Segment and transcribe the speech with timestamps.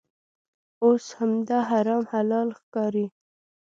[0.83, 3.05] اوس همدا حرام حلال ښکاري.